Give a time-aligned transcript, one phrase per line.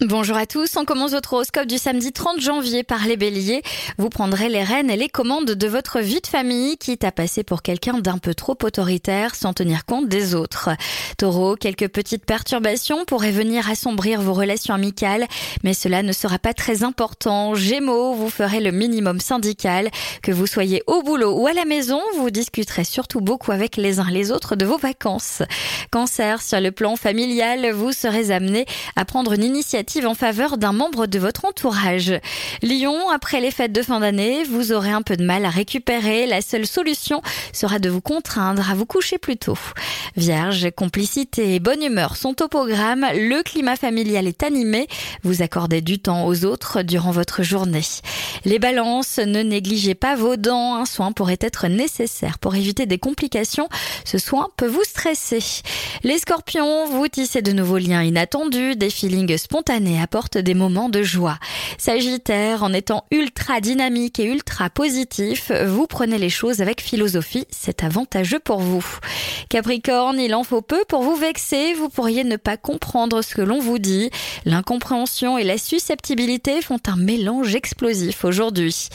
[0.00, 3.62] Bonjour à tous, on commence votre horoscope du samedi 30 janvier par les béliers.
[3.96, 7.44] Vous prendrez les rênes et les commandes de votre vie de famille, quitte à passer
[7.44, 10.70] pour quelqu'un d'un peu trop autoritaire sans tenir compte des autres.
[11.16, 15.28] Taureau, quelques petites perturbations pourraient venir assombrir vos relations amicales,
[15.62, 17.54] mais cela ne sera pas très important.
[17.54, 19.90] Gémeaux, vous ferez le minimum syndical.
[20.24, 24.00] Que vous soyez au boulot ou à la maison, vous discuterez surtout beaucoup avec les
[24.00, 25.42] uns les autres de vos vacances.
[25.92, 28.66] Cancer, sur le plan familial, vous serez amené
[28.96, 32.12] à prendre une initiative en faveur d'un membre de votre entourage.
[32.62, 36.26] Lyon, après les fêtes de fin d'année, vous aurez un peu de mal à récupérer.
[36.26, 37.20] La seule solution
[37.52, 39.58] sera de vous contraindre à vous coucher plus tôt.
[40.16, 43.06] Vierge, complicité et bonne humeur sont au programme.
[43.14, 44.88] Le climat familial est animé.
[45.22, 47.82] Vous accordez du temps aux autres durant votre journée.
[48.44, 50.76] Les balances, ne négligez pas vos dents.
[50.76, 53.68] Un soin pourrait être nécessaire pour éviter des complications.
[54.04, 55.62] Ce soin peut vous stresser.
[56.02, 61.02] Les scorpions, vous tissez de nouveaux liens inattendus, des feelings spontanés apporte des moments de
[61.02, 61.38] joie.
[61.78, 67.82] Sagittaire, en étant ultra dynamique et ultra positif, vous prenez les choses avec philosophie, c'est
[67.82, 68.84] avantageux pour vous.
[69.48, 73.42] Capricorne, il en faut peu pour vous vexer, vous pourriez ne pas comprendre ce que
[73.42, 74.10] l'on vous dit.
[74.44, 78.88] L'incompréhension et la susceptibilité font un mélange explosif aujourd'hui.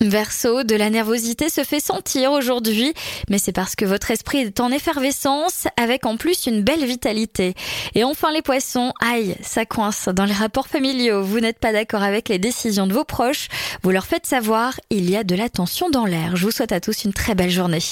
[0.00, 2.94] Verseau, de la nervosité se fait sentir aujourd'hui,
[3.28, 7.54] mais c'est parce que votre esprit est en effervescence avec en plus une belle vitalité.
[7.94, 12.02] Et enfin les poissons, aïe, ça coince dans les rapports familiaux, vous n'êtes pas d'accord
[12.02, 13.48] avec les décisions de vos proches,
[13.82, 16.36] vous leur faites savoir, il y a de la tension dans l'air.
[16.36, 17.82] Je vous souhaite à tous une très belle journée.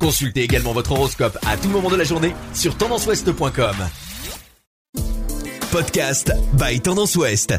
[0.00, 3.76] Consultez également votre horoscope à tout moment de la journée sur tendanceouest.com.
[5.70, 7.54] Podcast by Tendance Ouest.